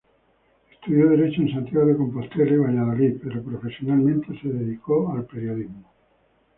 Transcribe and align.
Estudió 0.71 1.09
Derecho 1.09 1.43
en 1.43 1.51
Santiago 1.53 1.85
de 1.85 1.95
Compostela 1.95 2.51
y 2.53 2.57
Valladolid, 2.57 3.17
pero 3.23 3.43
profesionalmente 3.43 4.35
se 4.41 4.47
dedicó 4.47 5.11
al 5.13 5.25
periodismo. 5.27 5.87